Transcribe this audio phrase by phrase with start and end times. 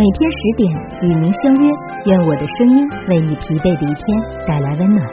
[0.00, 0.72] 每天十点
[1.02, 1.68] 与您相约，
[2.06, 4.16] 愿我的声音为你疲惫的一天
[4.48, 5.04] 带来温暖。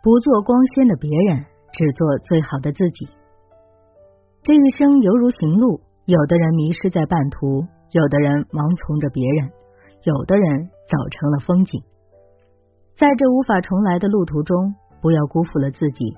[0.00, 1.42] 不做光鲜的别人，
[1.74, 3.08] 只做最好的自己。
[4.44, 9.50] 这一生犹如行路，有的人迷失在半途，有的人盲从着别人，
[10.06, 11.82] 有的人走成了风景。
[12.94, 16.14] 在这无法重来的路途中，不要辜负了自己，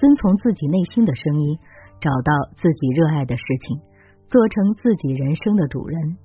[0.00, 1.60] 遵从自己内心的声音，
[2.00, 3.84] 找到自己热爱的事情。
[4.30, 6.16] 做成自己人生的主人。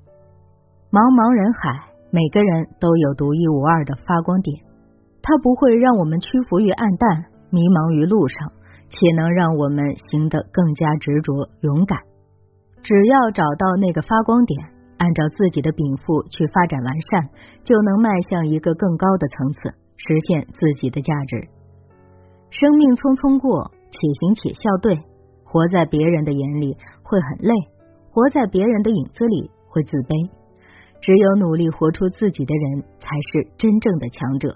[0.94, 4.62] 茫茫人海，每个人都有独一无二的发光点，
[5.26, 8.54] 它不会让我们屈服于暗淡，迷茫于路上，
[8.94, 11.98] 且能让我们行得更加执着勇敢。
[12.86, 14.54] 只要找到那个发光点，
[15.02, 17.34] 按照自己的禀赋去发展完善，
[17.66, 21.50] 就能迈向一个更高的层次，实现自己的价值。
[22.54, 25.02] 生命匆匆过，且行且笑对。
[25.48, 27.54] 活在别人的眼里会很累。
[28.16, 30.32] 活在别人的影子里会自卑，
[31.04, 34.56] 只有努力活出自己的人才是真正的强者。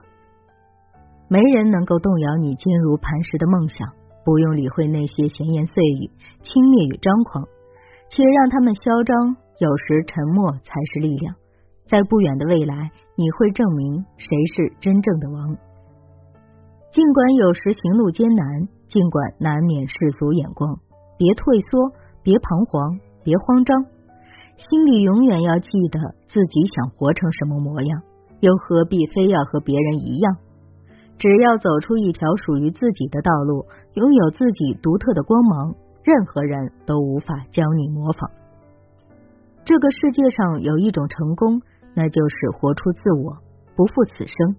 [1.28, 3.92] 没人能够动摇你坚如磐石的梦想，
[4.24, 6.08] 不用理会那些闲言碎语、
[6.40, 7.44] 轻蔑与张狂，
[8.08, 9.36] 且让他们嚣张。
[9.60, 11.36] 有时沉默才是力量，
[11.84, 15.60] 在不远的未来，你会证明谁是真正的王。
[16.96, 20.80] 尽管有时行路艰难，尽管难免世俗眼光，
[21.20, 21.92] 别退缩，
[22.24, 23.09] 别彷徨。
[23.30, 23.86] 别慌张，
[24.58, 28.02] 心里永远要记得自己想活成什么模样，
[28.40, 30.38] 又何必非要和别人一样？
[31.20, 38.32] 只要走出一条属于自己的道路，拥有自己独特的光芒，任何人都无法将你模仿。
[39.64, 41.62] 这个世界上有一种成功，
[41.94, 43.38] 那就是活出自我，
[43.76, 44.56] 不负此生。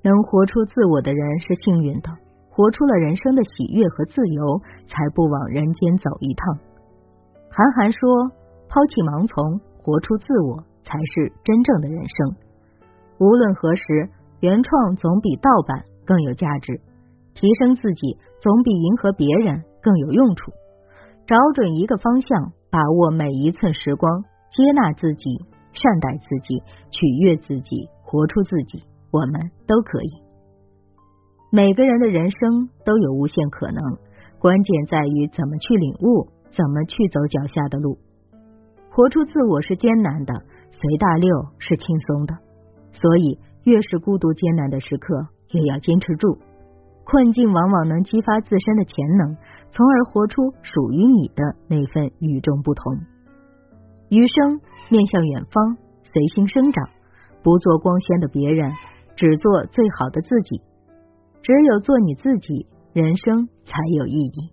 [0.00, 2.08] 能活出自我的人是幸运的，
[2.48, 6.71] 活出了人生的喜悦和自由，才不往人间走一趟。
[7.54, 8.00] 韩寒说
[8.72, 12.16] ：“抛弃盲从，活出自我，才是真正的人生。
[13.20, 14.08] 无论何时，
[14.40, 16.80] 原创总比盗版更有价值。
[17.34, 20.50] 提升自己，总比迎合别人更有用处。
[21.26, 25.36] 找准一个方向，把握每一寸时光，接纳自己，
[25.76, 28.82] 善待自己，取悦自己，活出自己，
[29.12, 30.24] 我们都可以。
[31.50, 33.76] 每个人的人生都有无限可能，
[34.38, 37.98] 关键在于怎么去领悟。”怎么去走脚下的路？
[38.90, 40.34] 活出自我是艰难的，
[40.70, 42.34] 随大流是轻松的。
[42.92, 46.38] 所以，越是孤独艰难的时刻，越要坚持住。
[47.04, 49.36] 困境往往能激发自身的潜能，
[49.70, 53.00] 从而活出属于你的那份与众不同。
[54.10, 56.90] 余生面向远方，随心生长，
[57.42, 58.70] 不做光鲜的别人，
[59.16, 60.60] 只做最好的自己。
[61.42, 64.52] 只有做你自己，人生才有意义。